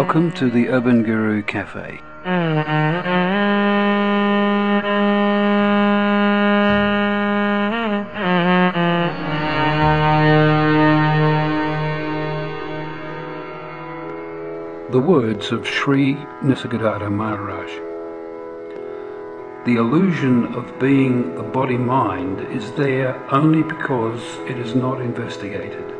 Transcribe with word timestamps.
Welcome 0.00 0.30
to 0.34 0.48
the 0.48 0.68
Urban 0.68 1.02
Guru 1.02 1.42
Cafe. 1.42 2.00
The 14.92 15.00
words 15.00 15.50
of 15.50 15.66
Sri 15.66 16.14
Nisargadatta 16.44 17.10
Maharaj. 17.10 17.72
The 19.66 19.80
illusion 19.80 20.54
of 20.54 20.78
being 20.78 21.36
a 21.36 21.42
body 21.42 21.76
mind 21.76 22.40
is 22.52 22.70
there 22.74 23.20
only 23.34 23.64
because 23.64 24.22
it 24.46 24.58
is 24.58 24.76
not 24.76 25.00
investigated. 25.00 25.92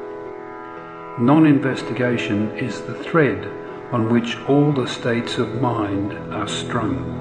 Non 1.19 1.47
investigation 1.47 2.53
is 2.57 2.81
the 2.83 2.95
thread 2.95 3.68
on 3.91 4.13
which 4.13 4.37
all 4.49 4.71
the 4.73 4.87
states 4.87 5.39
of 5.39 5.63
mind 5.63 6.13
are 6.33 6.47
strung. 6.47 7.17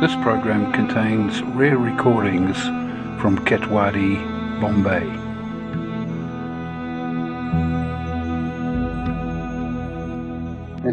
This 0.00 0.14
program 0.16 0.72
contains 0.72 1.42
rare 1.42 1.78
recordings 1.78 2.62
from 3.20 3.38
Khetwadi, 3.44 4.60
Bombay. 4.60 5.25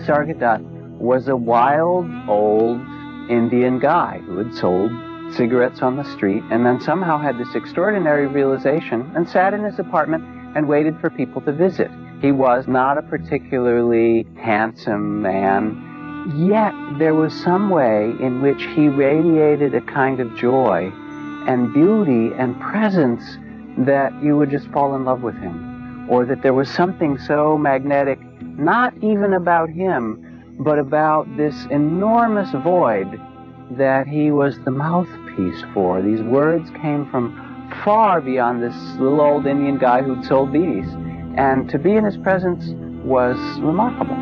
Nisargadatta 0.04 0.98
was 0.98 1.28
a 1.28 1.36
wild 1.36 2.09
old 2.28 2.80
Indian 3.30 3.80
guy 3.80 4.20
who 4.26 4.38
had 4.38 4.54
sold 4.54 4.92
cigarettes 5.34 5.82
on 5.82 5.95
the 5.95 6.04
street 6.04 6.44
and 6.52 6.66
then 6.66 6.80
somehow 6.82 7.18
had 7.18 7.38
this 7.38 7.56
extraordinary 7.56 8.28
realization 8.28 9.10
and 9.16 9.28
sat 9.28 9.54
in 9.54 9.64
his 9.64 9.80
apartment 9.80 10.23
and 10.56 10.68
waited 10.68 11.00
for 11.00 11.10
people 11.10 11.42
to 11.42 11.52
visit. 11.52 11.90
He 12.22 12.32
was 12.32 12.68
not 12.68 12.98
a 12.98 13.02
particularly 13.02 14.28
handsome 14.36 15.22
man, 15.22 16.36
yet 16.48 16.73
there 17.00 17.16
was 17.16 17.34
some 17.34 17.70
way 17.70 18.14
in 18.20 18.42
which 18.42 18.62
he 18.76 18.88
radiated 18.88 19.73
a 19.73 19.82
kind 19.82 20.20
of 20.20 20.36
joy 20.36 20.92
and 21.48 21.73
beauty 21.73 22.34
and 22.38 22.60
presence 22.60 23.23
that 23.86 24.14
you 24.22 24.38
would 24.38 24.52
just 24.52 24.67
fall 24.67 24.95
in 24.95 25.06
love 25.06 25.22
with 25.22 25.36
him. 25.36 26.08
Or 26.10 26.26
that 26.26 26.42
there 26.42 26.54
was 26.54 26.70
something 26.70 27.17
so 27.17 27.58
magnetic, 27.58 28.20
not 28.58 28.94
even 29.04 29.34
about 29.34 29.70
him, 29.70 30.56
but 30.59 30.80
about 30.80 31.38
this 31.38 31.66
enormous 31.72 32.52
void 32.64 33.20
that 33.72 34.08
he 34.08 34.32
was 34.32 34.60
the 34.66 34.72
mouthpiece 34.72 35.64
for. 35.73 36.02
These 36.02 36.22
words 36.22 36.70
came 36.82 37.10
from 37.10 37.40
far 37.84 38.22
beyond 38.22 38.62
this 38.62 38.76
little 39.00 39.22
old 39.22 39.45
Indian 39.45 39.78
guy 39.78 40.02
who'd 40.02 40.23
sold 40.26 40.50
bidis. 40.50 40.88
And 41.38 41.70
to 41.70 41.80
be 41.80 41.94
in 41.94 42.06
his 42.06 42.18
presence 42.18 42.66
was 43.04 43.38
remarkable. 43.60 44.16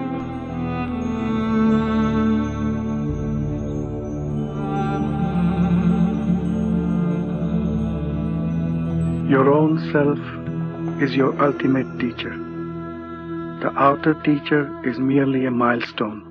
Your 9.30 9.52
own 9.52 9.80
self 9.92 11.02
is 11.02 11.16
your 11.16 11.42
ultimate 11.42 12.00
teacher. 12.00 12.51
The 13.61 13.72
outer 13.77 14.16
teacher 14.23 14.82
is 14.89 14.98
merely 14.98 15.45
a 15.45 15.52
milestone. 15.52 16.26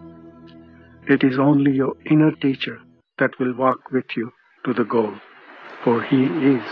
It 1.08 1.22
is 1.22 1.38
only 1.38 1.70
your 1.70 1.94
inner 2.10 2.32
teacher 2.32 2.80
that 3.20 3.38
will 3.38 3.54
walk 3.54 3.92
with 3.92 4.06
you 4.16 4.32
to 4.64 4.74
the 4.74 4.82
goal, 4.82 5.14
for 5.84 6.02
he 6.02 6.24
is 6.24 6.64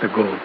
the 0.00 0.08
goal. 0.14 0.38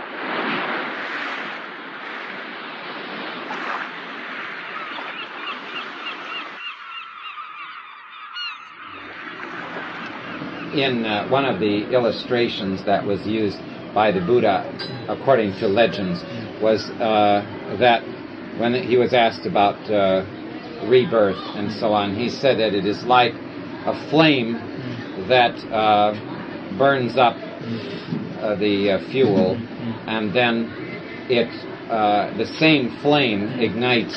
in 10.73 11.03
uh, 11.05 11.27
one 11.29 11.45
of 11.45 11.59
the 11.59 11.91
illustrations 11.91 12.85
that 12.85 13.03
was 13.03 13.25
used 13.27 13.57
by 13.93 14.11
the 14.11 14.21
Buddha, 14.21 14.63
according 15.09 15.51
to 15.59 15.67
legends, 15.67 16.23
was 16.61 16.89
uh, 17.01 17.41
that 17.79 18.03
when 18.59 18.73
he 18.73 18.97
was 18.97 19.13
asked 19.13 19.45
about 19.45 19.79
uh, 19.89 20.23
rebirth 20.87 21.39
and 21.55 21.71
so 21.71 21.93
on, 21.93 22.15
he 22.15 22.29
said 22.29 22.59
that 22.59 22.73
it 22.73 22.85
is 22.85 23.03
like 23.03 23.33
a 23.85 24.09
flame 24.09 24.55
that 25.27 25.55
uh, 25.71 26.11
burns 26.77 27.17
up 27.17 27.35
uh, 28.41 28.55
the 28.55 28.91
uh, 28.91 29.11
fuel, 29.11 29.55
and 30.07 30.35
then 30.35 30.67
it 31.29 31.47
uh, 31.89 32.35
the 32.37 32.45
same 32.45 32.95
flame 33.01 33.49
ignites 33.59 34.15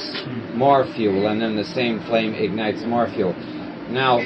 more 0.55 0.85
fuel, 0.95 1.29
and 1.29 1.41
then 1.41 1.57
the 1.57 1.65
same 1.65 2.01
flame 2.07 2.35
ignites 2.35 2.83
more 2.85 3.09
fuel. 3.15 3.35
Now, 3.89 4.19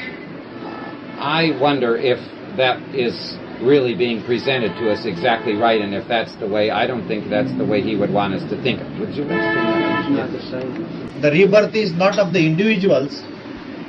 I 1.20 1.56
wonder 1.60 1.96
if 1.96 2.18
that 2.56 2.82
is 2.94 3.14
really 3.60 3.94
being 3.94 4.22
presented 4.24 4.76
to 4.78 4.90
us 4.90 5.04
exactly 5.04 5.54
right, 5.54 5.80
and 5.80 5.94
if 5.94 6.06
that's 6.08 6.34
the 6.36 6.46
way, 6.46 6.70
I 6.70 6.86
don't 6.86 7.06
think 7.06 7.28
that's 7.28 7.52
the 7.52 7.64
way 7.64 7.82
he 7.82 7.96
would 7.96 8.12
want 8.12 8.34
us 8.34 8.48
to 8.50 8.62
think. 8.62 8.80
Of. 8.80 8.98
Would 8.98 9.14
you 9.14 9.24
explain 9.24 10.16
that? 10.16 11.20
The 11.20 11.30
rebirth 11.30 11.74
is 11.74 11.92
not 11.92 12.18
of 12.18 12.32
the 12.32 12.44
individuals, 12.46 13.22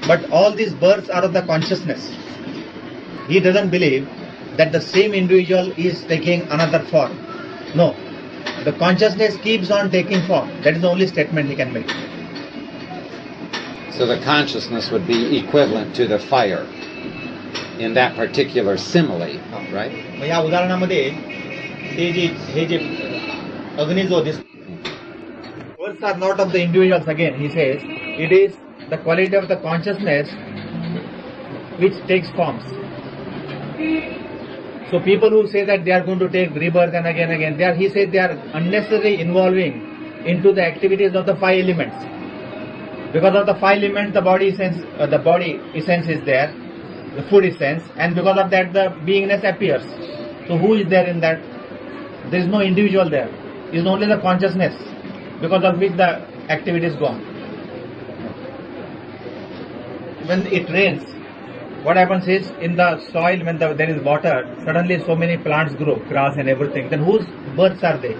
but 0.07 0.29
all 0.31 0.53
these 0.53 0.73
births 0.73 1.09
are 1.09 1.23
of 1.23 1.33
the 1.33 1.41
consciousness. 1.41 2.09
He 3.27 3.39
doesn't 3.39 3.69
believe 3.69 4.07
that 4.57 4.71
the 4.71 4.81
same 4.81 5.13
individual 5.13 5.71
is 5.77 6.03
taking 6.05 6.41
another 6.43 6.79
form. 6.85 7.15
No. 7.75 7.95
The 8.63 8.73
consciousness 8.73 9.37
keeps 9.37 9.69
on 9.69 9.91
taking 9.91 10.25
form. 10.25 10.49
That 10.63 10.75
is 10.75 10.81
the 10.81 10.89
only 10.89 11.07
statement 11.07 11.49
he 11.49 11.55
can 11.55 11.73
make. 11.73 11.89
So 13.91 14.05
the 14.05 14.21
consciousness 14.23 14.89
would 14.91 15.07
be 15.07 15.37
equivalent 15.37 15.95
to 15.95 16.07
the 16.07 16.19
fire 16.19 16.65
in 17.78 17.94
that 17.94 18.14
particular 18.16 18.76
simile, 18.76 19.40
right? 19.72 19.92
मग 20.20 20.26
या 20.28 20.38
उदाहरणामध्ये 20.48 21.02
हे 21.96 22.12
जे 22.12 22.26
हे 22.54 22.64
जे 22.66 22.78
अग्नी 23.82 24.02
जो 24.08 24.20
this 24.24 24.40
words 25.82 26.04
are 26.08 26.16
not 26.18 26.40
of 26.42 26.52
the 26.52 26.60
individuals 26.62 27.08
again 27.12 27.34
he 27.38 27.48
says 27.54 27.80
it 28.24 28.32
is 28.32 28.52
the 28.90 28.98
quality 29.06 29.36
of 29.38 29.48
the 29.48 29.56
consciousness 29.64 30.28
which 31.80 31.96
takes 32.10 32.30
forms 32.36 32.68
so 34.90 35.00
people 35.08 35.30
who 35.30 35.42
say 35.54 35.64
that 35.64 35.84
they 35.84 35.94
are 35.96 36.04
going 36.08 36.20
to 36.24 36.28
take 36.36 36.54
rebirth 36.64 36.94
and 37.00 37.10
again 37.12 37.32
again 37.38 37.56
they 37.56 37.64
are 37.70 37.74
he 37.74 37.88
says 37.96 38.10
they 38.12 38.22
are 38.26 38.36
unnecessarily 38.60 39.14
involving 39.26 39.80
into 40.34 40.52
the 40.52 40.64
activities 40.64 41.16
of 41.20 41.26
the 41.26 41.36
five 41.44 41.58
elements 41.64 42.08
because 43.16 43.34
of 43.42 43.46
the 43.46 43.56
five 43.64 43.82
elements 43.82 44.14
the 44.20 44.24
body 44.30 44.54
sense 44.60 44.78
uh, 44.98 45.06
the 45.06 45.18
body 45.30 45.60
essence 45.74 46.06
is 46.16 46.24
there 46.32 46.48
the 47.15 47.23
food 47.23 47.45
essence 47.45 47.83
and 47.97 48.15
because 48.15 48.37
of 48.37 48.49
that 48.51 48.73
the 48.73 48.85
beingness 49.05 49.43
appears. 49.43 49.83
So 50.47 50.57
who 50.57 50.75
is 50.75 50.87
there 50.89 51.05
in 51.07 51.19
that? 51.21 51.41
There 52.31 52.39
is 52.39 52.47
no 52.47 52.61
individual 52.61 53.09
there. 53.09 53.29
It 53.71 53.79
is 53.79 53.85
only 53.85 54.07
the 54.07 54.17
consciousness 54.17 54.75
because 55.41 55.63
of 55.63 55.77
which 55.79 55.93
the 55.93 56.25
activity 56.49 56.87
is 56.87 56.95
gone. 56.95 57.19
When 60.27 60.45
it 60.47 60.69
rains 60.69 61.03
what 61.83 61.95
happens 61.95 62.27
is 62.27 62.49
in 62.59 62.75
the 62.75 62.99
soil 63.11 63.39
when 63.45 63.57
the, 63.59 63.73
there 63.73 63.89
is 63.89 64.03
water 64.03 64.35
suddenly 64.65 64.99
so 65.05 65.15
many 65.15 65.37
plants 65.37 65.73
grow 65.75 65.95
grass 66.09 66.35
and 66.37 66.49
everything. 66.49 66.89
Then 66.89 66.99
whose 66.99 67.25
births 67.55 67.83
are 67.83 67.97
they? 67.97 68.15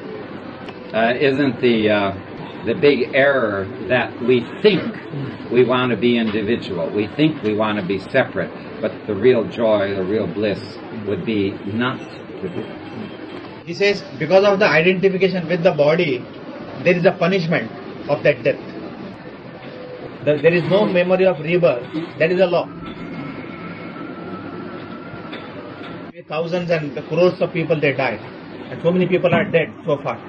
Uh, 0.93 1.13
isn't 1.19 1.59
the 1.59 1.89
uh, 1.89 2.11
the 2.67 2.75
big 2.75 3.09
error 3.13 3.67
that 3.87 4.11
we 4.21 4.41
think 4.61 4.83
we 5.49 5.63
want 5.63 5.91
to 5.91 5.97
be 5.97 6.17
individual, 6.17 6.89
we 6.91 7.07
think 7.17 7.41
we 7.43 7.55
want 7.55 7.79
to 7.79 7.85
be 7.85 7.99
separate, 7.99 8.51
but 8.81 8.91
the 9.07 9.15
real 9.15 9.45
joy, 9.45 9.95
the 9.95 10.03
real 10.03 10.27
bliss 10.27 10.59
would 11.07 11.25
be 11.25 11.55
not 11.65 11.99
to 12.41 12.49
be. 12.49 12.63
he 13.67 13.73
says 13.73 14.03
because 14.19 14.45
of 14.45 14.59
the 14.59 14.67
identification 14.67 15.47
with 15.47 15.63
the 15.63 15.71
body 15.71 16.11
there 16.85 16.95
is 16.95 17.05
a 17.05 17.11
punishment 17.13 17.71
of 18.09 18.23
that 18.23 18.43
death. 18.43 18.61
There 20.25 20.53
is 20.53 20.63
no 20.63 20.85
memory 20.85 21.25
of 21.25 21.39
rebirth. 21.39 21.87
That 22.19 22.31
is 22.31 22.39
a 22.41 22.47
law. 22.47 22.69
Thousands 26.27 26.69
and 26.71 26.93
crores 27.07 27.41
of 27.41 27.53
people 27.53 27.79
they 27.79 27.93
died 27.93 28.21
and 28.69 28.81
so 28.81 28.91
many 28.91 29.07
people 29.07 29.33
are 29.33 29.45
dead 29.45 29.69
so 29.85 29.97
far 30.03 30.19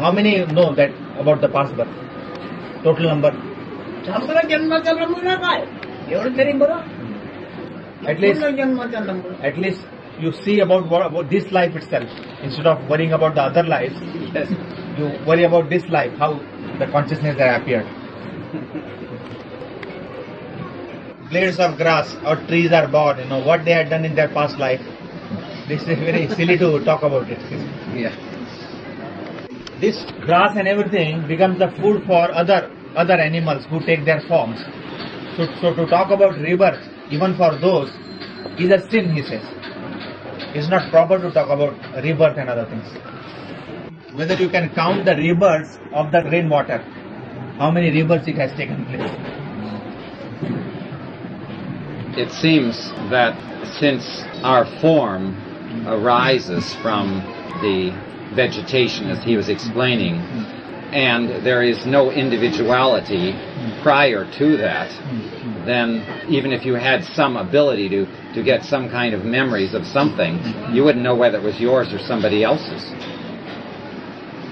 how 0.00 0.12
many 0.12 0.44
know 0.46 0.74
that 0.74 0.90
about 1.18 1.40
the 1.40 1.48
past 1.48 1.76
birth? 1.76 1.88
Total 2.82 3.06
number? 3.06 3.32
At 8.06 8.18
least, 8.20 8.40
at 9.42 9.58
least 9.58 9.80
you 10.18 10.32
see 10.32 10.60
about, 10.60 10.88
what, 10.88 11.06
about 11.06 11.30
this 11.30 11.50
life 11.52 11.74
itself 11.76 12.08
instead 12.42 12.66
of 12.66 12.88
worrying 12.88 13.12
about 13.12 13.34
the 13.34 13.42
other 13.42 13.62
lives. 13.62 13.94
Yes. 14.34 14.50
You 14.98 15.12
worry 15.26 15.44
about 15.44 15.68
this 15.70 15.88
life, 15.88 16.12
how 16.18 16.34
the 16.78 16.86
consciousness 16.86 17.36
has 17.38 17.60
appeared. 17.60 17.86
Blades 21.30 21.58
of 21.60 21.76
grass 21.76 22.16
or 22.26 22.36
trees 22.46 22.72
are 22.72 22.88
born, 22.88 23.18
you 23.18 23.26
know, 23.26 23.38
what 23.44 23.64
they 23.64 23.72
had 23.72 23.90
done 23.90 24.04
in 24.04 24.14
their 24.14 24.28
past 24.28 24.58
life. 24.58 24.80
This 25.68 25.82
is 25.82 25.98
very 25.98 26.28
silly 26.28 26.58
to 26.58 26.84
talk 26.84 27.02
about 27.02 27.30
it. 27.30 27.38
Yeah. 27.94 28.29
This 29.80 29.96
grass 30.26 30.56
and 30.56 30.68
everything 30.68 31.26
becomes 31.26 31.58
the 31.58 31.68
food 31.80 32.04
for 32.06 32.30
other 32.32 32.70
other 32.94 33.14
animals 33.14 33.64
who 33.70 33.80
take 33.80 34.04
their 34.04 34.20
forms. 34.28 34.58
So, 35.36 35.46
so 35.60 35.74
to 35.74 35.86
talk 35.86 36.10
about 36.10 36.38
rebirth, 36.38 36.82
even 37.10 37.36
for 37.36 37.56
those, 37.58 37.88
is 38.58 38.70
a 38.70 38.80
sin, 38.90 39.14
he 39.14 39.22
says. 39.22 39.44
It's 40.54 40.68
not 40.68 40.90
proper 40.90 41.18
to 41.18 41.30
talk 41.30 41.48
about 41.48 41.74
rebirth 42.02 42.36
and 42.36 42.50
other 42.50 42.66
things. 42.66 42.84
Whether 44.16 44.34
you 44.34 44.50
can 44.50 44.74
count 44.74 45.04
the 45.04 45.14
rebirths 45.14 45.78
of 45.92 46.10
the 46.10 46.22
rainwater, 46.24 46.78
how 47.58 47.70
many 47.70 47.90
rebirths 47.90 48.26
it 48.26 48.36
has 48.36 48.50
taken 48.56 48.84
place. 48.86 49.10
It 52.18 52.32
seems 52.32 52.90
that 53.10 53.38
since 53.78 54.04
our 54.42 54.66
form 54.80 55.36
arises 55.86 56.74
from 56.82 57.22
the 57.62 57.94
vegetation, 58.34 59.10
as 59.10 59.22
he 59.24 59.36
was 59.36 59.48
explaining, 59.48 60.16
and 60.92 61.44
there 61.46 61.62
is 61.62 61.86
no 61.86 62.10
individuality 62.10 63.32
prior 63.82 64.24
to 64.38 64.56
that, 64.56 64.90
then 65.64 66.02
even 66.28 66.52
if 66.52 66.64
you 66.64 66.74
had 66.74 67.04
some 67.04 67.36
ability 67.36 67.88
to, 67.88 68.06
to 68.34 68.42
get 68.42 68.64
some 68.64 68.88
kind 68.88 69.14
of 69.14 69.24
memories 69.24 69.74
of 69.74 69.84
something, 69.86 70.40
you 70.74 70.82
wouldn't 70.82 71.04
know 71.04 71.14
whether 71.14 71.38
it 71.38 71.44
was 71.44 71.60
yours 71.60 71.92
or 71.92 71.98
somebody 72.00 72.42
else's. 72.42 72.82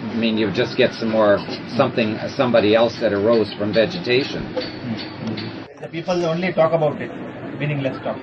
I 0.09 0.15
mean, 0.17 0.39
you 0.39 0.51
just 0.53 0.77
get 0.77 0.93
some 0.95 1.11
more 1.11 1.39
something, 1.77 2.19
somebody 2.29 2.75
else 2.75 2.99
that 3.01 3.13
arose 3.13 3.53
from 3.55 3.73
vegetation. 3.73 4.55
The 5.81 5.89
people 5.91 6.25
only 6.25 6.53
talk 6.53 6.73
about 6.73 7.01
it, 7.01 7.11
meaningless 7.59 7.99
talk. 8.03 8.19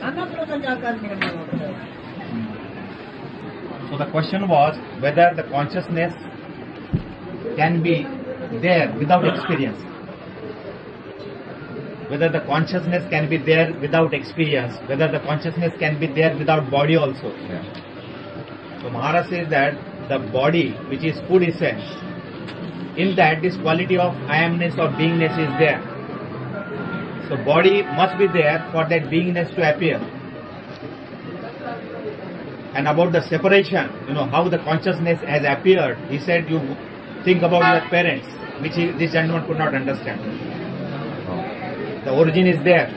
वनस्पती 0.00 0.16
रसात 0.16 0.16
नाना 0.16 0.24
प्रकारचे 0.24 0.66
आकार 0.66 0.94
निर्माण 1.02 1.38
होतात 1.38 1.94
So 3.88 3.96
the 3.96 4.10
question 4.10 4.48
was 4.48 4.76
whether 5.00 5.32
the 5.36 5.44
consciousness 5.44 6.12
can 7.56 7.82
be 7.82 8.04
there 8.60 8.92
without 8.98 9.24
experience. 9.24 9.78
Whether 12.10 12.28
the 12.28 12.40
consciousness 12.40 13.08
can 13.10 13.28
be 13.28 13.36
there 13.36 13.72
without 13.80 14.12
experience, 14.12 14.74
whether 14.88 15.08
the 15.08 15.20
consciousness 15.20 15.72
can 15.78 16.00
be 16.00 16.08
there 16.08 16.36
without 16.36 16.68
body 16.68 16.96
also. 16.96 17.30
So 18.82 18.90
Maharaj 18.90 19.28
says 19.28 19.48
that 19.50 19.74
the 20.08 20.18
body, 20.18 20.72
which 20.88 21.04
is 21.04 21.20
food 21.28 21.42
essence, 21.44 21.82
in 22.96 23.14
that 23.16 23.42
this 23.42 23.56
quality 23.56 23.98
of 23.98 24.14
I 24.28 24.38
amness 24.38 24.78
or 24.78 24.88
beingness 24.88 25.38
is 25.38 25.58
there. 25.58 25.89
So 27.31 27.37
body 27.45 27.81
must 27.81 28.17
be 28.17 28.27
there 28.27 28.59
for 28.73 28.83
that 28.89 29.03
beingness 29.03 29.55
to 29.55 29.63
appear. 29.73 29.99
And 32.75 32.89
about 32.89 33.13
the 33.13 33.21
separation, 33.21 33.89
you 34.05 34.13
know, 34.13 34.25
how 34.25 34.49
the 34.49 34.57
consciousness 34.57 35.21
has 35.21 35.45
appeared, 35.47 35.97
he 36.09 36.19
said 36.19 36.49
you 36.49 36.59
think 37.23 37.41
about 37.41 37.63
your 37.71 37.89
parents, 37.89 38.27
which 38.59 38.73
he, 38.75 38.91
this 38.91 39.13
gentleman 39.13 39.47
could 39.47 39.57
not 39.57 39.73
understand. 39.73 40.19
The 42.03 42.11
origin 42.11 42.47
is 42.47 42.61
there. 42.65 42.91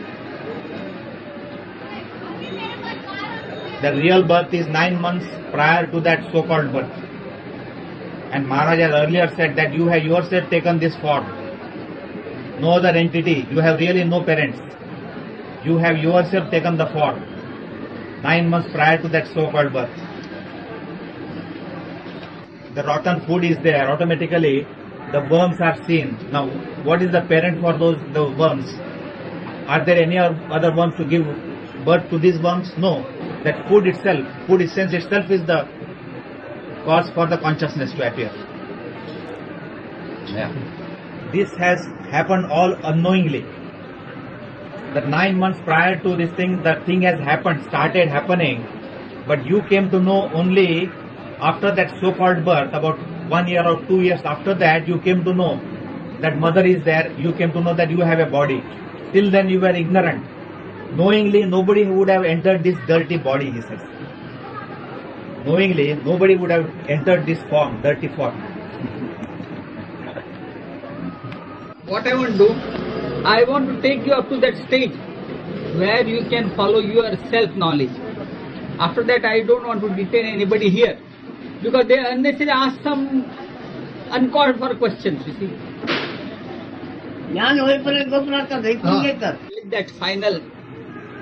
The 3.83 3.97
real 3.97 4.27
birth 4.27 4.53
is 4.53 4.67
nine 4.67 5.01
months 5.01 5.27
prior 5.53 5.87
to 5.93 6.01
that 6.01 6.25
so-called 6.33 6.73
birth. 6.73 6.91
And 8.33 8.49
Maharaj 8.49 8.81
has 8.81 8.93
earlier 8.95 9.33
said 9.37 9.55
that 9.55 9.73
you 9.73 9.87
have 9.87 10.03
yourself 10.03 10.51
taken 10.51 10.81
this 10.81 10.97
form. 10.97 11.44
No 12.65 12.73
other 12.79 12.93
entity. 13.05 13.47
You 13.51 13.59
have 13.61 13.79
really 13.79 14.05
no 14.05 14.23
parents. 14.25 14.59
You 15.65 15.77
have 15.79 15.99
yourself 15.99 16.51
taken 16.51 16.79
the 16.79 16.87
form. 16.95 17.19
Nine 18.23 18.49
months 18.49 18.71
prior 18.73 19.01
to 19.03 19.09
that 19.09 19.27
so-called 19.35 19.73
birth. 19.75 19.97
The 22.75 22.83
rotten 22.85 23.21
food 23.27 23.45
is 23.45 23.59
there. 23.63 23.91
Automatically, 23.91 24.67
the 25.13 25.21
worms 25.31 25.61
are 25.61 25.77
seen. 25.87 26.17
Now, 26.33 26.47
what 26.85 27.03
is 27.03 27.13
the 27.13 27.21
parent 27.33 27.61
for 27.61 27.77
those 27.77 27.99
the 28.15 28.25
worms? 28.39 28.73
Are 29.67 29.85
there 29.85 30.01
any 30.03 30.19
other 30.19 30.75
worms 30.75 30.95
to 30.97 31.05
give 31.05 31.25
birth 31.85 32.09
to 32.11 32.19
these 32.19 32.41
worms? 32.43 32.73
No. 32.79 32.95
That 33.45 33.69
food 33.69 33.87
itself, 33.87 34.25
food 34.47 34.63
essence 34.63 34.95
itself 34.95 35.31
is 35.31 35.47
the 35.47 35.61
cause 36.87 37.11
for 37.15 37.27
the 37.27 37.37
consciousness 37.37 37.93
to 37.93 38.09
appear. 38.11 38.33
Yeah. 40.33 40.94
This 41.35 41.53
has 41.57 41.87
happened 42.11 42.47
all 42.47 42.75
unknowingly. 42.89 43.45
That 44.95 45.09
nine 45.09 45.37
months 45.37 45.61
prior 45.65 45.97
to 46.03 46.17
this 46.17 46.31
thing, 46.35 46.63
the 46.63 46.75
thing 46.87 47.03
has 47.03 47.19
happened, 47.19 47.65
started 47.69 48.09
happening, 48.09 48.65
but 49.27 49.45
you 49.45 49.63
came 49.63 49.91
to 49.91 49.99
know 49.99 50.31
only 50.33 50.91
after 51.41 51.75
that 51.75 51.91
so-called 52.01 52.45
birth, 52.45 52.73
about 52.73 52.99
one 53.29 53.49
year 53.49 53.67
or 53.67 53.83
two 53.87 54.01
years 54.03 54.21
after 54.25 54.55
that, 54.55 54.87
you 54.87 55.01
came 55.01 55.25
to 55.25 55.35
know 55.35 55.61
that 56.21 56.39
mother 56.39 56.65
is 56.65 56.85
there, 56.85 57.11
you 57.19 57.33
came 57.33 57.53
to 57.53 57.61
know 57.61 57.75
that 57.75 57.91
you 57.91 57.99
have 57.99 58.21
a 58.21 58.27
body. 58.27 58.63
Till 59.13 59.31
then 59.31 59.49
you 59.49 59.61
were 59.61 59.75
ignorant. 59.83 60.25
Knowingly, 60.95 61.45
nobody 61.45 61.85
would 61.85 62.09
have 62.09 62.25
entered 62.25 62.63
this 62.63 62.79
dirty 62.87 63.17
body, 63.17 63.51
he 63.51 63.61
says. 63.63 63.81
Knowingly, 65.45 65.95
nobody 65.95 66.37
would 66.37 66.51
have 66.51 66.71
entered 66.89 67.27
this 67.27 67.43
form, 67.51 67.83
dirty 67.83 68.09
form. 68.09 69.11
What 71.87 72.07
I 72.07 72.15
want 72.15 72.33
to 72.33 72.39
do, 72.39 72.49
I 73.27 73.45
want 73.45 73.69
to 73.69 73.81
take 73.83 74.07
you 74.07 74.13
up 74.15 74.31
to 74.31 74.39
that 74.41 74.55
stage 74.69 74.93
where 75.77 76.07
you 76.07 76.27
can 76.31 76.49
follow 76.57 76.79
your 76.79 77.11
self 77.31 77.55
knowledge. 77.57 77.93
After 78.79 79.05
that, 79.05 79.25
I 79.27 79.43
don't 79.43 79.67
want 79.67 79.83
to 79.83 79.91
detain 79.91 80.25
anybody 80.27 80.71
here 80.71 80.99
because 81.63 81.87
they 81.87 81.99
unnecessarily 81.99 82.53
ask 82.53 82.83
some 82.83 83.25
uncalled 84.11 84.59
for 84.59 84.75
questions, 84.77 85.27
you 85.27 85.35
see. 85.39 85.53
Ah. 88.83 89.03
That 89.71 89.91
final 89.91 90.41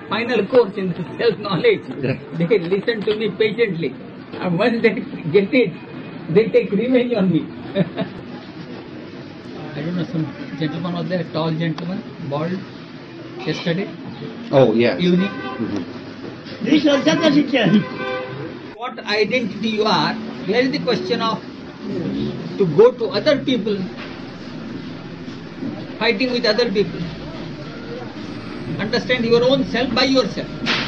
final 0.08 0.46
course 0.46 0.76
in 0.76 0.94
self 1.18 1.38
knowledge, 1.38 1.82
they 2.38 2.58
listen 2.58 3.00
to 3.02 3.16
me 3.16 3.30
patiently, 3.36 3.94
and 4.34 4.58
once 4.58 4.80
they 4.82 4.94
get 5.36 5.52
it, 5.52 5.72
they 6.34 6.48
take 6.48 6.70
revenge 6.70 7.14
on 7.14 7.32
me. 7.32 7.46
I 9.74 9.80
don't 9.80 9.96
know, 9.96 10.04
some 10.04 10.26
gentleman 10.58 10.92
was 10.94 11.08
there, 11.08 11.24
tall 11.32 11.50
gentleman, 11.52 12.02
bald, 12.28 12.58
yesterday, 13.46 13.88
Oh, 14.50 14.74
yes. 14.74 15.00
evening. 15.00 15.30
वीस 16.64 16.84
वर्षाचं 16.86 17.34
शिक्षण 17.34 17.78
What 18.82 18.98
identity 19.14 19.70
you 19.78 19.84
are, 19.84 20.14
here 20.46 20.60
is 20.66 20.70
the 20.72 20.80
question 20.80 21.20
of 21.22 21.38
to 22.58 22.66
go 22.76 22.90
to 23.00 23.08
other 23.20 23.36
people, 23.48 23.78
fighting 25.98 26.32
with 26.32 26.44
other 26.52 26.68
people. 26.70 27.00
Understand 28.78 29.24
your 29.24 29.42
own 29.44 29.64
self 29.76 29.94
by 29.94 30.04
yourself. 30.04 30.81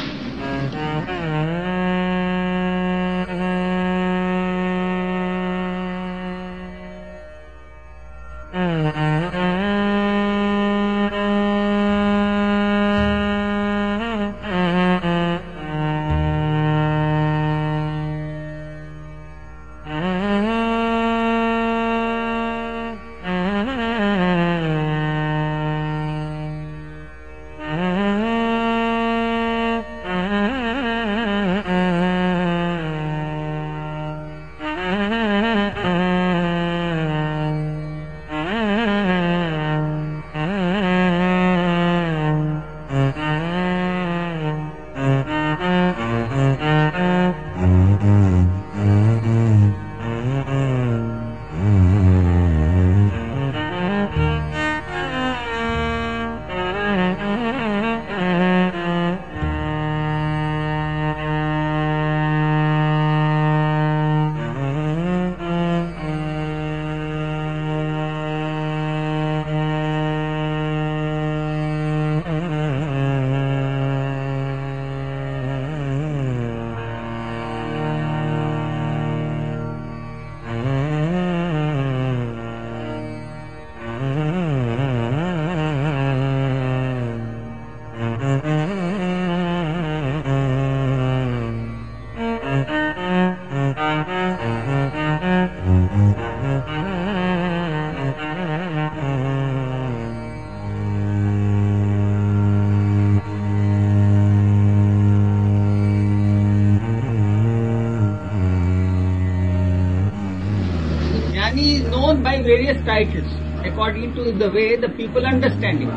Titles 112.85 113.31
according 113.65 114.13
to 114.15 114.31
the 114.31 114.49
way 114.51 114.75
the 114.75 114.89
people 114.89 115.25
understand 115.25 115.79
him. 115.79 115.91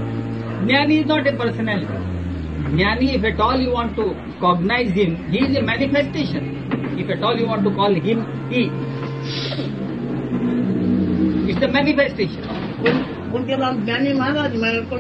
Jnani 0.67 1.01
is 1.03 1.07
not 1.07 1.27
a 1.27 1.33
personality. 1.37 1.99
Jnani, 2.77 3.15
if 3.17 3.25
at 3.25 3.41
all 3.41 3.61
you 3.61 3.73
want 3.73 3.97
to 3.97 4.07
cognize 4.41 4.91
him, 4.93 5.17
he 5.31 5.39
is 5.45 5.57
a 5.57 5.63
manifestation. 5.63 6.55
If 6.99 7.11
at 7.11 7.23
all 7.23 7.37
you 7.39 7.47
want 7.47 7.65
to 7.65 7.75
call 7.75 7.95
him 7.95 8.25
he, 8.51 8.65
it's 11.51 11.61
the 11.61 11.69
manifestation. 11.69 12.43
उनके 13.37 13.57
बाद 13.61 13.85
ज्ञानी 13.87 14.13
महाराज 14.19 14.55
मेरे 14.65 14.83
को 14.93 14.99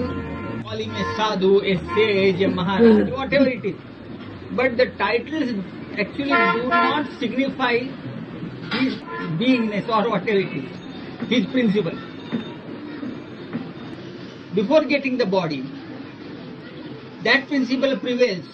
Call 0.68 0.80
him 0.84 0.90
a 1.02 1.04
sadhu, 1.16 1.50
a 1.64 1.74
sage, 1.94 2.42
a 2.42 2.48
maharaj, 2.48 3.10
whatever 3.18 3.46
it 3.48 3.64
is. 3.64 3.76
But 4.56 4.76
the 4.76 4.86
titles 4.98 5.52
actually 5.98 6.40
do 6.56 6.68
not 6.68 7.06
signify 7.20 7.72
his 8.74 8.98
beingness 9.40 9.88
or 9.88 10.10
whatever 10.10 10.40
it 10.40 10.52
is, 10.58 10.68
his 11.26 11.46
principle. 11.46 11.98
Before 14.54 14.84
getting 14.84 15.18
the 15.18 15.26
body, 15.26 15.62
that 17.24 17.48
principle 17.48 17.98
prevails. 17.98 18.46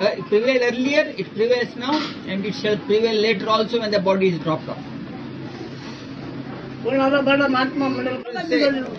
Uh, 0.00 0.06
it 0.06 0.24
prevailed 0.26 0.62
earlier, 0.62 1.04
it 1.16 1.32
prevails 1.34 1.76
now, 1.76 1.92
and 2.26 2.44
it 2.44 2.54
shall 2.54 2.76
prevail 2.78 3.14
later 3.14 3.48
also 3.48 3.80
when 3.80 3.90
the 3.90 4.00
body 4.00 4.28
is 4.30 4.40
dropped 4.42 4.68
off. 4.68 4.78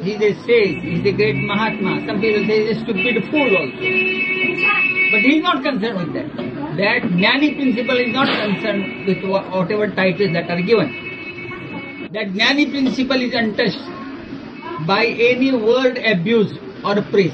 He 0.01 0.17
just 0.17 0.45
he 0.47 0.79
he's 0.81 1.05
a 1.05 1.11
great 1.11 1.35
Mahatma. 1.35 2.05
Some 2.07 2.19
people 2.21 2.45
say 2.47 2.67
he's 2.67 2.77
a 2.77 2.79
stupid 2.81 3.23
fool 3.29 3.57
also. 3.57 3.77
But 5.11 5.21
he's 5.21 5.43
not 5.43 5.63
concerned 5.63 5.97
with 5.97 6.13
that. 6.13 6.35
That 6.77 7.01
Jnani 7.03 7.55
principle 7.55 7.97
is 7.97 8.11
not 8.13 8.27
concerned 8.27 9.05
with 9.05 9.23
whatever 9.23 9.87
titles 9.93 10.33
that 10.33 10.49
are 10.49 10.61
given. 10.61 11.04
That 12.15 12.27
Jnani 12.27 12.71
principle 12.71 13.21
is 13.21 13.33
untouched 13.33 14.87
by 14.87 15.05
any 15.05 15.51
word 15.51 15.97
abuse 15.97 16.53
or 16.85 17.01
praise. 17.11 17.33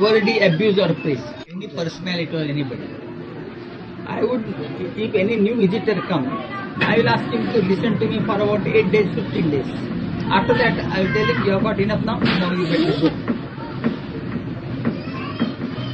Wordy 0.00 0.38
abuse 0.38 0.78
or 0.78 0.94
praise. 1.02 1.20
Any 1.50 1.68
personality 1.68 2.34
or 2.34 2.44
anybody. 2.52 2.88
I 4.06 4.24
would, 4.24 4.42
if 4.96 5.14
any 5.14 5.36
new 5.36 5.56
visitor 5.56 6.00
come, 6.08 6.26
I 6.80 6.96
will 6.96 7.10
ask 7.10 7.30
him 7.30 7.44
to 7.52 7.60
listen 7.60 7.98
to 7.98 8.06
me 8.06 8.20
for 8.20 8.40
about 8.40 8.66
8 8.66 8.90
days, 8.90 9.14
15 9.14 9.50
days. 9.50 9.66
After 10.30 10.54
that, 10.54 10.80
I 10.96 11.02
will 11.02 11.12
tell 11.12 11.26
him, 11.26 11.44
you 11.44 11.52
have 11.52 11.62
got 11.62 11.78
enough 11.78 12.02
now, 12.06 12.18
now 12.20 12.52
you 12.54 12.64
better 12.68 13.00
go. 13.02 13.10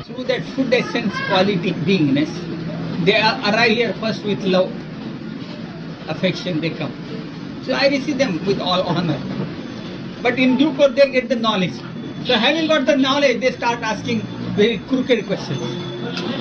Through 0.04 0.24
that 0.30 0.44
food 0.54 0.72
essence 0.72 1.12
quality 1.26 1.72
beingness, 1.90 2.30
they 3.04 3.20
arrive 3.20 3.72
here 3.72 3.94
first 3.94 4.24
with 4.24 4.44
love, 4.44 4.70
affection, 6.08 6.60
they 6.60 6.70
come. 6.70 6.92
So 7.66 7.72
I 7.72 7.88
receive 7.88 8.18
them 8.18 8.44
with 8.44 8.60
all 8.60 8.82
honor. 8.82 9.18
But 10.22 10.38
in 10.38 10.56
due 10.58 10.74
course, 10.74 10.94
they 10.94 11.10
get 11.10 11.28
the 11.28 11.36
knowledge. 11.36 11.74
So 12.26 12.34
having 12.34 12.68
got 12.68 12.86
the 12.86 12.96
knowledge, 12.96 13.40
they 13.40 13.52
start 13.52 13.80
asking 13.82 14.20
very 14.56 14.78
crooked 14.88 15.26
questions, 15.26 15.60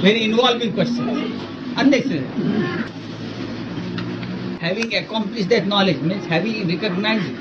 very 0.01 0.24
involving 0.25 0.74
questions, 0.74 1.42
unnecessary. 1.77 2.27
Having 4.60 4.96
accomplished 4.96 5.50
that 5.50 5.68
knowledge 5.68 6.00
means 6.01 6.25
having 6.25 6.68
recognized 6.68 7.34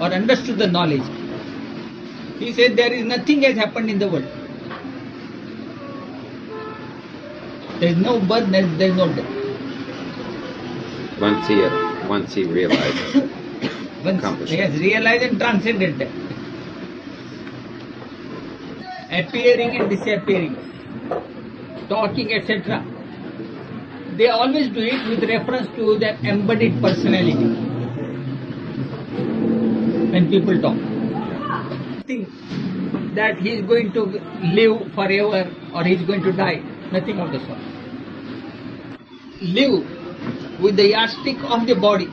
or 0.00 0.06
understood 0.06 0.58
the 0.58 0.66
knowledge. 0.66 1.02
He 2.38 2.52
said 2.52 2.76
there 2.76 2.92
is 2.92 3.04
nothing 3.04 3.42
has 3.42 3.56
happened 3.56 3.90
in 3.90 3.98
the 3.98 4.08
world. 4.08 4.24
There 7.78 7.90
is 7.90 7.96
no 7.96 8.20
birth, 8.20 8.50
there 8.50 8.64
is 8.64 8.96
no 8.96 9.08
death. 9.12 9.26
Once 11.20 11.46
he 11.46 11.83
once 12.08 12.34
he 12.34 12.44
realizes. 12.44 13.30
Once 14.04 14.18
Accomplished. 14.18 14.52
he 14.52 14.58
has 14.58 14.78
realized 14.78 15.22
and 15.24 15.38
transcended 15.38 15.98
that. 15.98 16.08
Appearing 19.10 19.76
and 19.76 19.88
disappearing, 19.90 20.56
talking, 21.88 22.32
etc. 22.32 22.84
They 24.16 24.28
always 24.28 24.68
do 24.68 24.80
it 24.80 25.08
with 25.08 25.28
reference 25.28 25.68
to 25.76 25.98
their 25.98 26.18
embodied 26.22 26.80
personality. 26.82 27.48
When 30.12 30.28
people 30.30 30.60
talk, 30.60 30.76
think 32.06 32.28
that 33.14 33.38
he 33.38 33.54
is 33.54 33.66
going 33.66 33.92
to 33.92 34.04
live 34.60 34.92
forever 34.94 35.50
or 35.74 35.84
he 35.84 35.94
is 35.94 36.02
going 36.02 36.22
to 36.22 36.32
die. 36.32 36.62
Nothing 36.92 37.20
of 37.20 37.32
the 37.32 37.38
sort. 37.46 37.58
Live 39.40 40.03
with 40.60 40.76
the 40.76 40.88
yardstick 40.88 41.42
of 41.44 41.66
the 41.66 41.74
body, 41.74 42.08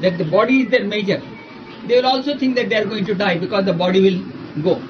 that 0.00 0.18
the 0.18 0.24
body 0.24 0.62
is 0.62 0.70
their 0.70 0.84
measure. 0.84 1.22
They 1.86 1.96
will 1.96 2.06
also 2.06 2.38
think 2.38 2.56
that 2.56 2.68
they 2.68 2.76
are 2.76 2.84
going 2.84 3.04
to 3.06 3.14
die 3.14 3.38
because 3.38 3.64
the 3.64 3.72
body 3.72 4.00
will 4.00 4.62
go. 4.62 4.82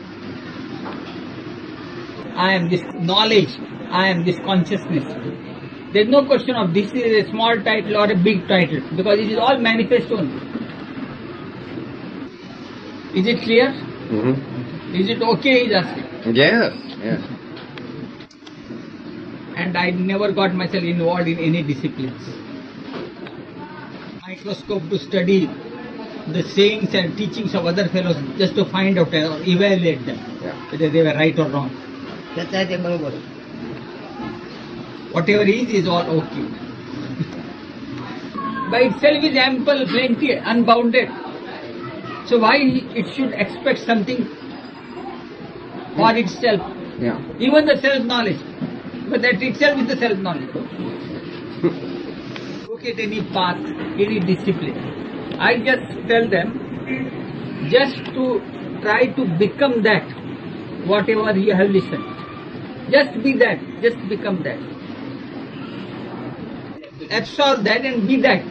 I 2.35 2.53
am 2.55 2.69
this 2.69 2.83
knowledge, 2.95 3.51
I 3.91 4.09
am 4.09 4.25
this 4.25 4.39
consciousness. 4.45 5.05
There 5.93 6.03
is 6.03 6.09
no 6.09 6.25
question 6.25 6.57
of 6.57 6.73
this 6.73 6.91
is 6.93 7.27
a 7.27 7.31
small 7.31 7.55
title 7.63 7.97
or 7.97 8.11
a 8.11 8.17
big 8.17 8.49
title 8.49 8.81
because 8.97 9.19
it 9.19 9.29
is 9.31 9.39
all 9.39 9.59
manifest 9.59 10.11
only. 10.11 10.41
Is 13.15 13.27
it 13.27 13.43
clear? 13.43 13.73
hmm 14.09 14.95
Is 14.95 15.11
it 15.11 15.23
okay? 15.23 15.65
He 15.65 15.67
is 15.67 15.75
asking. 15.75 16.35
Yes, 16.35 16.73
yes. 17.03 17.21
And 19.57 19.77
I 19.77 19.91
never 19.91 20.33
got 20.33 20.55
myself 20.55 20.83
involved 20.83 21.29
in 21.29 21.39
any 21.39 21.63
disciplines 21.63 22.31
microscope 24.45 24.89
to 24.91 24.99
study 24.99 25.47
the 26.33 26.43
sayings 26.43 26.95
and 26.95 27.17
teachings 27.17 27.55
of 27.55 27.67
other 27.67 27.89
fellows 27.89 28.17
just 28.39 28.55
to 28.57 28.65
find 28.65 28.99
out 28.99 29.09
or 29.09 29.41
evaluate 29.43 30.05
them, 30.05 30.19
yeah. 30.43 30.71
whether 30.71 30.89
they 30.89 31.03
were 31.03 31.15
right 31.15 31.39
or 31.39 31.49
wrong. 31.49 31.71
Whatever 35.13 35.43
is, 35.43 35.69
is 35.71 35.89
all 35.89 36.03
okay. 36.03 36.47
By 38.71 38.81
itself 38.89 39.23
is 39.23 39.37
ample, 39.37 39.87
plenty, 39.87 40.33
unbounded. 40.33 41.09
So 42.27 42.39
why 42.39 42.57
it 42.57 43.15
should 43.15 43.33
expect 43.33 43.81
something 43.81 44.25
for 45.97 46.17
itself? 46.17 46.61
Yeah. 46.99 47.21
Even 47.39 47.67
the 47.67 47.77
self-knowledge. 47.81 48.41
But 49.11 49.23
that 49.23 49.43
itself 49.43 49.81
is 49.81 49.89
the 49.89 49.97
self-knowledge. 49.97 50.92
Look 52.83 52.99
at 52.99 53.01
any 53.01 53.23
path, 53.23 53.59
any 53.97 54.19
discipline. 54.19 54.77
I 55.39 55.59
just 55.59 56.09
tell 56.09 56.27
them, 56.29 56.49
just 57.71 57.95
to 58.15 58.43
try 58.81 59.07
to 59.07 59.25
become 59.39 59.83
that, 59.83 60.03
whatever 60.85 61.39
you 61.39 61.55
have 61.55 61.71
listened. 61.71 62.05
Just 62.91 63.23
be 63.23 63.35
that, 63.35 63.61
just 63.83 63.99
become 64.09 64.43
that. 64.43 64.59
Absorb 67.13 67.63
that 67.63 67.85
and 67.85 68.09
be 68.09 68.21
that. 68.23 68.45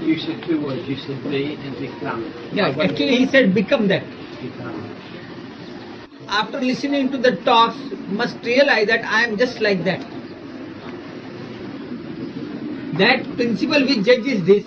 You 0.00 0.16
said 0.16 0.40
two 0.44 0.60
words. 0.64 0.86
You 0.86 0.96
said 0.96 1.20
be 1.24 1.54
and 1.54 1.76
become. 1.76 2.32
Yeah, 2.52 2.68
actually 2.68 3.16
he 3.16 3.26
said 3.26 3.52
become 3.52 3.88
that. 3.88 4.04
Become. 4.40 4.96
After 6.28 6.60
listening 6.60 7.10
to 7.10 7.18
the 7.18 7.34
talks, 7.38 7.78
must 8.06 8.44
realize 8.44 8.86
that 8.86 9.04
I 9.04 9.24
am 9.24 9.36
just 9.36 9.60
like 9.60 9.82
that. 9.82 10.13
That 12.98 13.24
principle 13.36 13.80
which 13.86 14.04
judges 14.06 14.44
this 14.44 14.64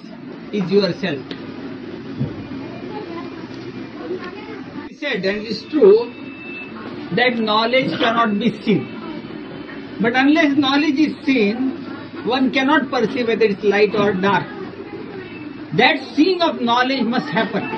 is 0.52 0.70
yourself. 0.72 1.20
He 4.90 4.96
said, 4.96 5.24
and 5.24 5.38
it 5.38 5.48
is 5.48 5.64
true, 5.70 6.12
that 7.16 7.38
knowledge 7.38 7.98
cannot 7.98 8.38
be 8.38 8.52
seen. 8.64 8.86
But 10.02 10.16
unless 10.16 10.58
knowledge 10.58 11.00
is 11.00 11.26
seen, 11.26 11.72
one 12.26 12.52
cannot 12.52 12.90
perceive 12.90 13.28
whether 13.28 13.46
it's 13.46 13.64
light 13.64 13.96
or 13.96 14.14
dark. 14.14 14.48
That 15.78 16.04
seeing 16.14 16.42
of 16.42 16.60
knowledge 16.60 17.04
must 17.04 17.30
happen. 17.30 17.77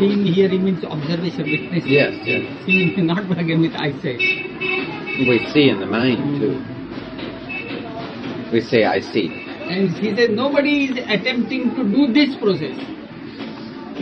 Seeing 0.00 0.24
here 0.24 0.48
means 0.48 0.82
observation, 0.82 1.44
witness. 1.44 1.84
Yes, 1.84 2.14
yes. 2.24 2.64
Seeing 2.64 3.06
not 3.06 3.30
again 3.38 3.60
with 3.60 3.74
eyesight. 3.74 4.16
We 4.16 5.46
see 5.52 5.68
in 5.68 5.78
the 5.78 5.84
mind 5.84 6.40
too. 6.40 6.56
We 8.50 8.62
say, 8.62 8.84
I 8.84 9.00
see. 9.00 9.28
And 9.68 9.90
he 9.90 10.16
says, 10.16 10.30
nobody 10.30 10.86
is 10.86 10.98
attempting 11.06 11.74
to 11.74 11.84
do 11.84 12.12
this 12.14 12.34
process. 12.36 12.80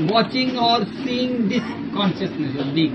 Watching 0.08 0.56
or 0.56 0.86
seeing 1.02 1.48
this 1.48 1.66
consciousness 1.92 2.54
of 2.62 2.72
being. 2.76 2.94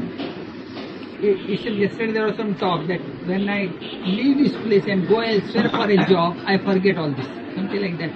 He 1.20 1.36
he 1.44 1.58
said 1.58 1.76
yesterday 1.76 2.14
there 2.14 2.28
was 2.28 2.38
some 2.38 2.56
talk 2.56 2.88
that 2.88 3.02
when 3.28 3.50
I 3.50 3.68
leave 4.06 4.38
this 4.46 4.56
place 4.64 4.86
and 4.88 5.06
go 5.10 5.20
elsewhere 5.20 5.70
for 5.76 5.90
a 5.92 5.98
job, 6.08 6.38
I 6.48 6.58
forget 6.58 6.98
all 6.98 7.12
this. 7.12 7.28
Something 7.54 7.82
like 7.84 7.98
that. 8.00 8.14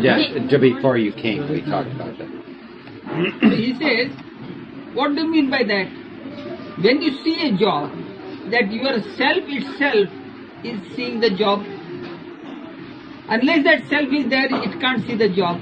Yes, 0.00 0.28
just 0.50 0.60
before 0.60 0.98
you 0.98 1.12
came, 1.14 1.48
we 1.48 1.62
talked 1.62 1.92
about 1.92 2.18
that. 2.18 2.29
He 3.20 3.74
says, 3.74 4.12
what 4.94 5.14
do 5.14 5.22
you 5.22 5.30
mean 5.30 5.50
by 5.50 5.62
that? 5.64 5.88
When 6.82 7.02
you 7.02 7.12
see 7.22 7.48
a 7.48 7.52
job, 7.56 7.92
that 8.50 8.72
your 8.72 9.00
self 9.16 9.44
itself 9.46 10.08
is 10.64 10.80
seeing 10.96 11.20
the 11.20 11.30
job. 11.30 11.64
Unless 13.28 13.64
that 13.64 13.86
self 13.88 14.12
is 14.12 14.28
there, 14.28 14.46
it 14.50 14.80
can't 14.80 15.06
see 15.06 15.16
the 15.16 15.28
job. 15.28 15.60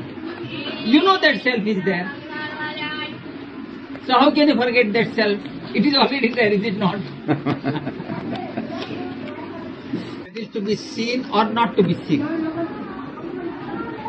You 0.85 1.03
know 1.03 1.19
that 1.21 1.43
self 1.43 1.67
is 1.67 1.85
there. 1.85 2.11
So 4.07 4.15
how 4.15 4.31
can 4.33 4.49
you 4.49 4.55
forget 4.55 4.93
that 4.93 5.15
self? 5.15 5.39
It 5.75 5.85
is 5.85 5.95
already 5.95 6.33
there, 6.33 6.53
is 6.53 6.65
it 6.65 6.79
not? 6.79 6.95
it 10.27 10.37
is 10.37 10.49
to 10.55 10.61
be 10.61 10.77
seen 10.77 11.27
or 11.31 11.45
not 11.53 11.77
to 11.77 11.83
be 11.83 11.95
seen 12.07 12.78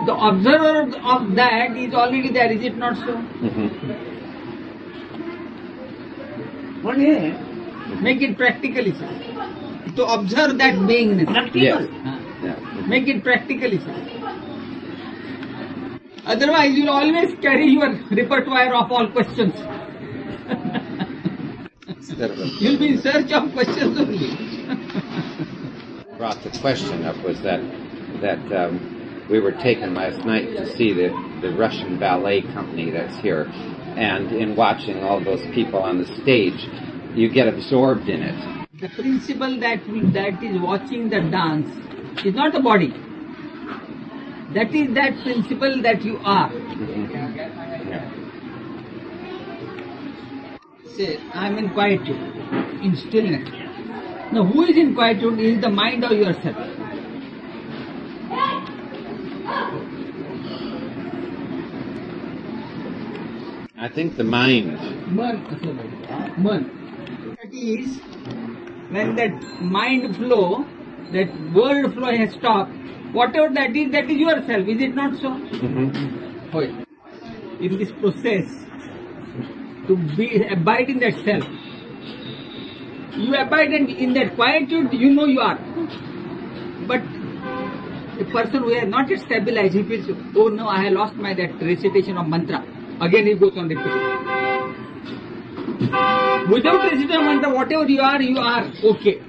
the 0.06 0.16
observer 0.16 0.98
of 1.04 1.36
that 1.36 1.76
is 1.76 1.94
already 1.94 2.32
there, 2.32 2.52
is 2.52 2.64
it 2.64 2.78
not 2.78 2.98
so? 2.98 3.18
Mm-hmm. 3.44 4.10
What 6.82 6.98
is 6.98 7.36
Make 8.02 8.22
it 8.22 8.38
practically, 8.38 8.94
sir. 8.94 9.10
To 9.96 10.06
observe 10.06 10.58
that 10.60 10.76
beingness. 10.76 11.26
Practical. 11.26 11.62
Yes. 11.62 11.90
Yeah. 12.44 12.88
Make 12.88 13.08
it 13.08 13.24
practically, 13.24 13.80
sir. 13.80 13.96
Otherwise, 16.26 16.78
you 16.78 16.84
will 16.84 16.92
always 16.92 17.38
carry 17.40 17.68
your 17.68 17.92
repertoire 18.12 18.74
of 18.76 18.92
all 18.92 19.08
questions. 19.10 19.54
You'll 22.60 22.78
be 22.80 22.90
in 22.90 23.02
search 23.02 23.32
of 23.32 23.52
questions 23.54 24.00
only. 24.00 24.30
Brought 26.18 26.42
the 26.44 26.50
question 26.60 27.06
up 27.06 27.18
was 27.24 27.42
that 27.42 27.62
that 28.22 28.40
um, 28.52 28.99
we 29.30 29.40
were 29.40 29.52
taken 29.52 29.94
last 29.94 30.26
night 30.26 30.48
to 30.58 30.66
see 30.76 30.94
the, 30.94 31.10
the 31.42 31.56
Russian 31.56 32.00
ballet 32.00 32.42
company 32.42 32.90
that's 32.90 33.18
here, 33.18 33.46
and 33.96 34.32
in 34.32 34.56
watching 34.56 35.04
all 35.04 35.24
those 35.24 35.42
people 35.54 35.80
on 35.80 36.00
the 36.00 36.08
stage, 36.22 36.68
you 37.16 37.30
get 37.30 37.48
absorbed 37.48 38.10
in 38.10 38.24
it. 38.24 38.68
The 38.80 38.90
principle 38.90 39.60
that 39.60 39.80
that 40.14 40.44
is 40.44 40.62
watching 40.62 41.10
the 41.10 41.22
dance 41.22 41.70
is 42.26 42.34
not 42.34 42.54
the 42.54 42.60
body. 42.62 42.94
That 44.54 44.74
is 44.74 44.94
that 44.96 45.22
principle 45.22 45.82
that 45.84 46.04
you 46.04 46.18
are. 46.24 46.52
Yeah. 46.52 48.12
Say, 50.96 51.20
I'm 51.34 51.58
in 51.58 51.70
quietude, 51.70 52.18
in 52.82 52.96
stillness. 52.96 53.48
Now, 54.32 54.44
who 54.44 54.64
is 54.64 54.76
in 54.76 54.96
quietude 54.96 55.40
is 55.40 55.62
the 55.62 55.70
mind 55.70 56.04
or 56.04 56.14
yourself. 56.14 56.79
Think 63.94 64.18
the 64.18 64.24
mind. 64.24 64.78
Man. 66.38 66.72
That 67.42 67.54
is, 67.54 68.00
when 68.90 69.16
that 69.16 69.62
mind 69.62 70.16
flow, 70.18 70.66
that 71.12 71.30
world 71.54 71.94
flow 71.94 72.16
has 72.16 72.34
stopped, 72.34 72.72
whatever 73.14 73.54
that 73.54 73.76
is, 73.76 73.92
that 73.92 74.10
is 74.10 74.18
yourself. 74.18 74.68
Is 74.68 74.82
it 74.82 74.96
not 74.96 75.16
so? 75.20 75.30
Mm-hmm. 75.30 76.50
Hoy. 76.52 76.74
In 77.60 77.78
this 77.78 77.92
process, 77.92 78.46
to 79.88 79.98
be 80.16 80.44
abide 80.48 80.90
in 80.90 81.00
that 81.00 81.16
self, 81.26 81.44
you 83.18 83.36
abide 83.36 83.74
in, 83.74 83.90
in 83.90 84.14
that 84.14 84.36
quietude, 84.36 84.94
you 84.94 85.12
know 85.12 85.26
you 85.26 85.42
are. 85.42 85.58
But 86.88 87.02
a 88.20 88.26
person 88.32 88.64
who 88.64 88.74
has 88.74 88.88
not 88.88 89.10
yet 89.10 89.20
stabilized, 89.20 89.74
he 89.74 89.84
feels, 89.84 90.10
oh 90.36 90.48
no, 90.48 90.68
I 90.68 90.84
have 90.84 90.94
lost 90.94 91.16
my 91.16 91.34
that 91.34 91.62
recitation 91.62 92.18
of 92.18 92.28
mantra. 92.28 92.64
Again, 93.02 93.28
he 93.28 93.34
goes 93.36 93.58
on 93.58 93.70
repeating. 93.70 94.08
Without 96.52 96.92
residual 96.92 97.22
mantra, 97.22 97.54
whatever 97.54 97.88
you 97.88 98.02
are, 98.02 98.22
you 98.22 98.38
are 98.38 98.66
okay. 98.84 99.22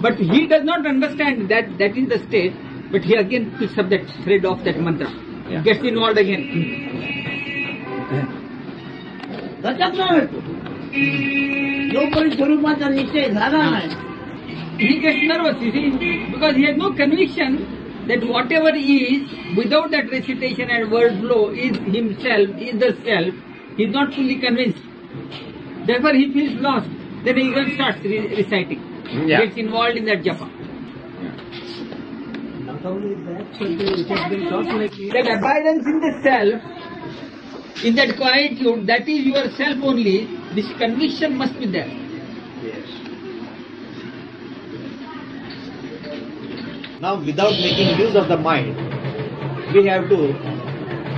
But 0.00 0.18
he 0.18 0.46
does 0.48 0.64
not 0.64 0.86
understand 0.86 1.48
that 1.48 1.78
that 1.78 1.96
is 1.96 2.08
the 2.08 2.18
state, 2.26 2.54
but 2.90 3.04
he 3.04 3.14
again 3.14 3.54
picks 3.58 3.78
up 3.78 3.88
that 3.90 4.08
thread 4.24 4.44
of 4.44 4.64
that 4.64 4.80
mantra, 4.80 5.10
yeah. 5.48 5.62
gets 5.62 5.84
involved 5.84 6.18
again. 6.18 6.44
त्याच्यात 9.62 9.92
नाही 9.96 10.20
जोपर्यंत 11.90 12.32
स्वरूपाचा 12.32 12.88
निश्चय 12.88 13.28
झाला 13.28 13.62
नाही 13.70 13.88
he 14.80 14.98
gets 14.98 15.22
nervous 15.30 15.54
because 16.32 16.56
he 16.56 17.26
he 18.06 18.12
has 18.12 18.22
no 18.22 18.32
conviction 18.32 18.52
that 18.52 18.62
whatever 18.62 18.74
is, 18.76 19.56
without 19.56 19.90
that 19.90 20.10
recitation 20.10 20.70
and 20.70 20.90
word 20.90 21.20
flow, 21.20 21.50
is 21.50 21.76
himself, 21.76 22.48
is 22.58 22.80
the 22.80 22.96
self. 23.04 23.34
He 23.76 23.84
is 23.84 23.92
not 23.92 24.14
fully 24.14 24.38
convinced. 24.38 24.82
Therefore, 25.86 26.14
he 26.14 26.32
feels 26.32 26.60
lost. 26.60 26.88
Then 27.24 27.36
he 27.36 27.42
even 27.48 27.74
starts 27.74 27.98
re- 28.04 28.34
reciting. 28.36 28.80
Yeah. 29.28 29.44
Gets 29.44 29.56
involved 29.56 29.96
in 29.96 30.04
that 30.06 30.22
japa. 30.22 30.48
Only 32.84 33.14
That 35.10 35.38
abidance 35.38 35.86
in 35.86 36.00
the 36.00 36.20
self, 36.22 37.84
in 37.84 37.94
that 37.96 38.16
quietude, 38.16 38.86
that 38.86 39.08
is 39.08 39.24
your 39.26 39.50
self 39.50 39.82
only, 39.82 40.26
this 40.54 40.66
conviction 40.78 41.36
must 41.36 41.58
be 41.58 41.66
there. 41.66 42.11
Now, 47.02 47.16
without 47.18 47.50
making 47.50 47.98
use 47.98 48.14
of 48.14 48.28
the 48.28 48.36
mind, 48.36 48.76
we 49.74 49.84
have 49.86 50.08
to 50.08 50.18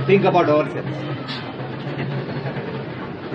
think 0.07 0.23
about 0.25 0.49
ourselves. 0.49 0.95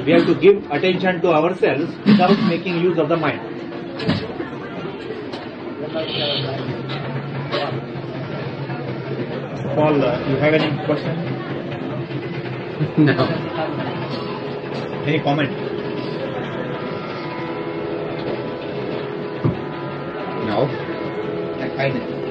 We 0.05 0.11
have 0.11 0.27
to 0.27 0.35
give 0.35 0.69
attention 0.69 1.21
to 1.21 1.29
ourselves 1.29 1.95
without 2.05 2.37
making 2.49 2.81
use 2.81 2.99
of 2.99 3.09
the 3.09 3.17
mind. 3.17 3.41
Paul, 9.77 10.03
uh, 10.03 10.29
you 10.29 10.37
have 10.43 10.55
any 10.55 10.85
question? 10.87 11.37
No. 12.99 13.27
Any 15.07 15.21
comment? 15.21 15.53
No. 20.51 20.91
I 21.81 22.30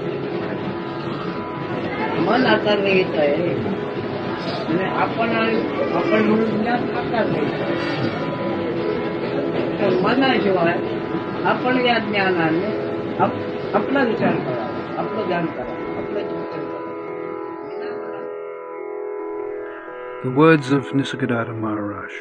the 20.24 20.32
words 20.36 20.72
of 20.72 20.84
Nisargadatta 20.94 21.58
Maharaj 21.58 22.14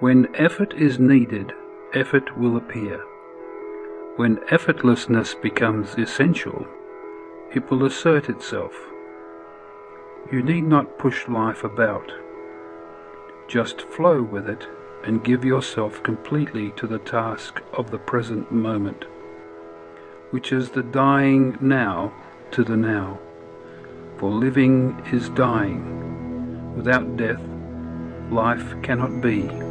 When 0.00 0.34
effort 0.36 0.72
is 0.72 0.98
needed, 0.98 1.52
effort 1.92 2.38
will 2.38 2.56
appear. 2.56 2.98
When 4.16 4.36
effortlessness 4.50 5.34
becomes 5.42 5.98
essential, 5.98 6.66
it 7.56 7.70
will 7.70 7.86
assert 7.86 8.28
itself. 8.28 8.74
You 10.30 10.42
need 10.42 10.64
not 10.64 10.98
push 10.98 11.26
life 11.26 11.64
about. 11.64 12.12
Just 13.48 13.80
flow 13.80 14.22
with 14.22 14.46
it 14.46 14.66
and 15.04 15.24
give 15.24 15.42
yourself 15.42 16.02
completely 16.02 16.72
to 16.72 16.86
the 16.86 16.98
task 16.98 17.62
of 17.72 17.90
the 17.90 17.98
present 17.98 18.52
moment, 18.52 19.06
which 20.32 20.52
is 20.52 20.70
the 20.70 20.82
dying 20.82 21.56
now 21.62 22.12
to 22.50 22.62
the 22.62 22.76
now. 22.76 23.18
For 24.18 24.30
living 24.30 25.02
is 25.10 25.30
dying. 25.30 26.74
Without 26.76 27.16
death, 27.16 27.40
life 28.30 28.74
cannot 28.82 29.22
be. 29.22 29.65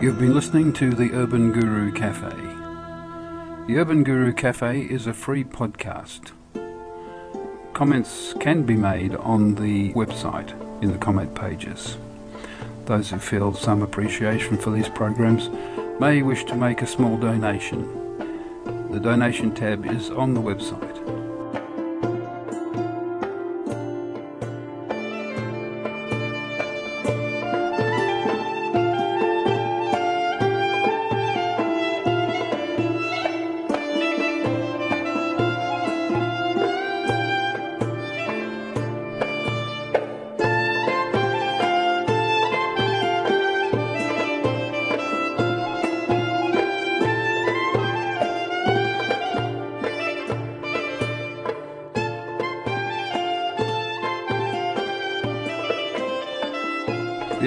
You've 0.00 0.18
been 0.18 0.32
listening 0.32 0.72
to 0.74 0.94
the 0.94 1.12
Urban 1.12 1.52
Guru 1.52 1.92
Cafe. 1.92 2.34
The 3.66 3.76
Urban 3.76 4.02
Guru 4.02 4.32
Cafe 4.32 4.80
is 4.80 5.06
a 5.06 5.12
free 5.12 5.44
podcast. 5.44 6.32
Comments 7.74 8.34
can 8.40 8.62
be 8.62 8.76
made 8.76 9.14
on 9.16 9.56
the 9.56 9.92
website 9.92 10.54
in 10.82 10.92
the 10.92 10.96
comment 10.96 11.34
pages. 11.34 11.98
Those 12.86 13.10
who 13.10 13.18
feel 13.18 13.52
some 13.52 13.82
appreciation 13.82 14.56
for 14.56 14.70
these 14.70 14.88
programs 14.88 15.50
may 16.00 16.22
wish 16.22 16.44
to 16.44 16.54
make 16.54 16.80
a 16.80 16.86
small 16.86 17.18
donation. 17.18 17.82
The 18.90 19.00
donation 19.00 19.54
tab 19.54 19.84
is 19.84 20.08
on 20.08 20.32
the 20.32 20.40
website. 20.40 20.89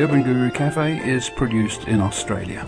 Urban 0.04 0.22
Guru 0.22 0.52
Cafe 0.52 0.98
is 1.10 1.30
produced 1.30 1.88
in 1.88 2.02
Australia. 2.02 2.68